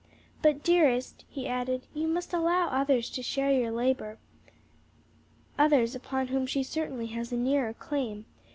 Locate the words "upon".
5.93-6.29